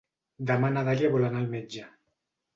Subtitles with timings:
[0.51, 1.87] Demà na Dàlia vol anar al metge.